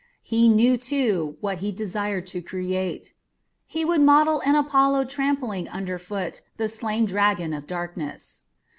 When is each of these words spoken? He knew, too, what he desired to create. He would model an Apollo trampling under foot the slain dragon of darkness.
He 0.23 0.49
knew, 0.49 0.77
too, 0.77 1.37
what 1.41 1.59
he 1.59 1.71
desired 1.71 2.25
to 2.33 2.41
create. 2.41 3.13
He 3.67 3.85
would 3.85 4.01
model 4.01 4.41
an 4.43 4.55
Apollo 4.55 5.05
trampling 5.05 5.67
under 5.69 5.99
foot 5.99 6.41
the 6.57 6.67
slain 6.67 7.05
dragon 7.05 7.53
of 7.53 7.67
darkness. 7.67 8.41